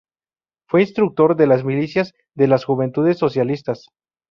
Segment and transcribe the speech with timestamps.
[0.67, 3.85] Fue instructor de las milicias de las Juventudes Socialistas.